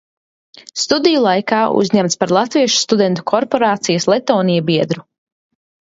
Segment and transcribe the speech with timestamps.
[0.83, 5.07] "Studiju laikā uzņemts par latviešu studentu korporācijas "Lettonia" biedru."